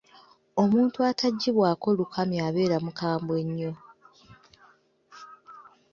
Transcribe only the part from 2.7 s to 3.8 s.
mukambwe ennyo.